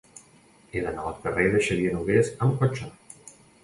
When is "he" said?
0.71-0.81